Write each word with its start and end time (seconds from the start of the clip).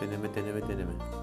Deneme, 0.00 0.28
deneme, 0.34 0.60
deneme. 0.68 1.17